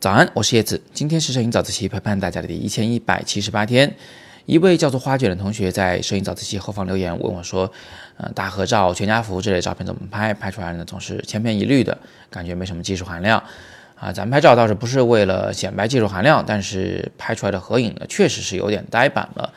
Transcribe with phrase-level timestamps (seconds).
[0.00, 0.80] 早安，我是叶子。
[0.94, 3.94] 今天是摄影早自习陪伴大家的第一千一百七十八天。
[4.46, 7.70] 一位叫做花卷的同学在摄影早自习后方留言问我说
[8.16, 10.32] ：“呃，大合照、全家福这类照片怎么拍？
[10.32, 11.98] 拍出来呢总是千篇一律的，
[12.30, 13.42] 感觉没什么技术含量。”
[14.00, 19.52] 啊，咱们拍照倒是不是为了显摆技术含量，但是拍出来的合影呢，确实是有点呆板了。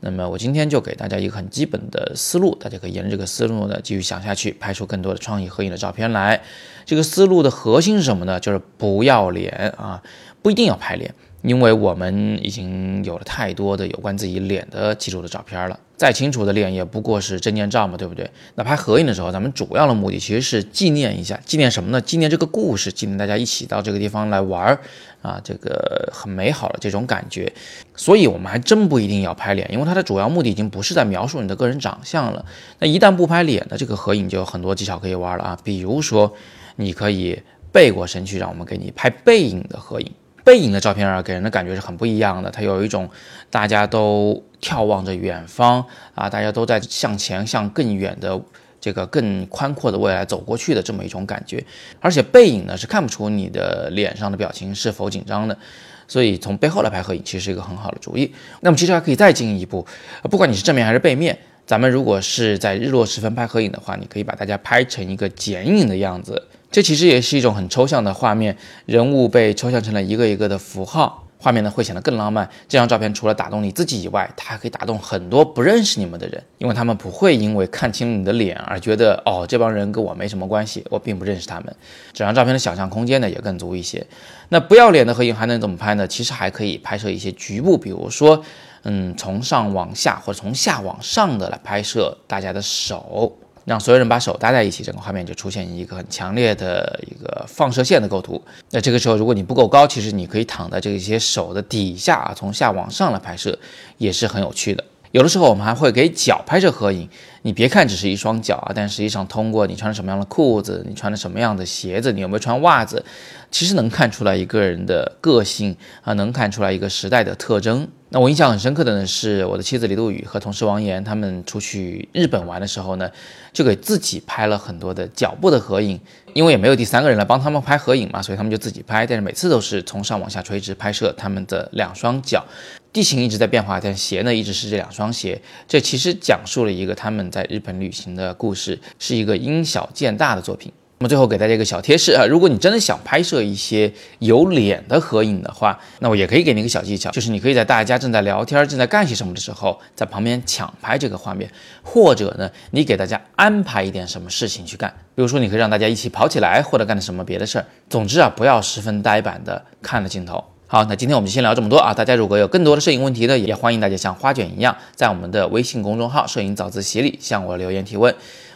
[0.00, 6.42] 那么我今天就给大家一个很基本的思路，大家可以沿着这个思路呢继续想下去，拍出更多的创意合影的照片来。
[6.84, 8.38] 这个思路的核心是什么呢？
[8.38, 10.02] 就是不要脸啊，
[10.42, 11.14] 不一定要拍脸。
[11.46, 18.28] 因为我们已经有了太多的有关自己脸的记录的照片了，再清楚的脸也不过是证件照嘛，对不对？
[18.56, 22.00] 那拍合影的时候，咱们主要的目的其实是纪念一下，纪念什么呢？
[22.00, 24.80] 纪念这个故事，纪念大家一起到这个地方来玩儿
[25.22, 27.52] 啊，这个很美好的这种感觉。
[27.94, 32.44] 所以，我们还真不一定要拍脸，因为它的主要目的已经不是在描述你的个人长相了。
[32.80, 36.32] 那一旦不拍脸的这个合影，就有很多技巧可以玩了啊，比如说，
[36.74, 37.40] 你可以
[37.70, 40.10] 背过身去，让我们给你拍背影的合影。
[40.46, 42.48] 背影的照片啊，给人的感觉是很不一样的。
[42.48, 43.10] 它有一种
[43.50, 48.40] 大家都眺望着远方啊，大家都在向前、向更远的
[48.80, 51.64] 这个更宽阔的未来走过去的这么一种感觉。
[51.98, 55.58] 而且背影呢是看不出你的脸上的表情是否紧张的，
[56.06, 58.32] 所以从背后来拍合影其实是一个很好的主意。
[58.60, 59.84] 那么其实还可以再进一步，
[60.30, 61.36] 不管你是正面还是背面，
[61.66, 66.40] 咱们如果是在日落时分拍合影的话，你可以把大家拍成一个剪影的样子。
[66.76, 72.46] 这其实也是一种很抽象的画面，人物被抽象成了一个一个的符号，画面呢会显得更浪漫。
[72.68, 81.74] 这张照片除了打动你自己以外，它还可以打动很多不认识你们的人，因为他们不会因为看清你的脸而觉得哦这帮人跟我没什么关系，我并不认识他们。
[82.12, 84.06] 这张照片的想象空间呢也更足一些。
[84.50, 86.06] 那不要脸的合影还能怎么拍呢？
[86.06, 88.44] 其实还可以拍摄一些局部，比如说，
[88.82, 93.34] 嗯，从上往下或者从下往上的来拍摄大家的手。
[93.66, 98.40] 让所有人把手搭在一起，整个画面就出现一个很强烈的一个放射线的构图。
[98.70, 103.58] 那这个时候，如果你不够高，其实你可以躺在这些手的底下啊，从下往上来拍摄，
[103.98, 104.84] 也是很有趣的。
[105.10, 107.08] 有的时候我们还会给脚拍摄合影，
[107.42, 113.04] 你别看只是一双脚啊，但实际上通过你穿了什么样的裤子，你穿了什么样的鞋子，你有没有穿袜子，
[113.50, 117.88] 其实能看出来一个人的个性啊，能看出来一个时代的特征。
[118.16, 123.10] 那我印象很深刻的呢，是我的妻子李杜宇和同事王岩他们出去日本玩的时候呢，
[123.52, 126.00] 就给自己拍了很多的脚部的合影，
[126.32, 132.42] 因为也没有第三个人来帮他们拍合影嘛，所以他们就自己拍，但是每次都是从上往下垂直拍摄他们的两双脚。
[132.90, 135.38] 地形一直在变化，但鞋呢一直是这两双鞋。
[135.68, 140.72] 这其实讲述了一个他们在日本旅行的故事，是一个因小见大的作品。
[140.98, 151.50] 那么最后给大家一个小贴士啊，如果你真的想拍摄一些有脸的合影的话，那我也可以给你一个小技巧，就是你可以在大家正在聊天、正在干些什么的时候，在旁边抢拍这个画面，
[151.82, 157.66] 或者呢，你给大家安排一点什么事情去干，比如说你可以让大家一起跑起来，或者干点什么别的事儿。
[157.90, 160.42] 总之啊，不要十分呆板的看着镜头。
[160.68, 161.94] 好，那今天我们就先聊这么多啊！
[161.94, 168.12] 大家如果有更多的摄影问题呢，也欢迎大家像花卷一样，在我们的微信公众号“摄影早自习”里向我留言提问，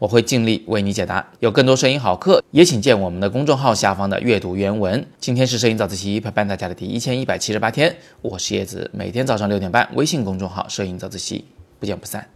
[0.00, 1.24] 我会尽力为你解答。
[1.38, 5.06] 有更多摄影好课，也请见我们的公众号下方的阅读原文。
[5.20, 11.44] 今天是摄影早自习陪伴大家的第一千一百七十八天，我是叶子，每天早上六点半，微信公众号“摄影早自习”，
[11.78, 12.28] 不见不散。